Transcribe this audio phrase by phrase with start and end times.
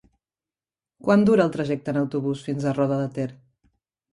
[1.07, 3.29] Quant dura el trajecte en autobús fins a Roda de Ter?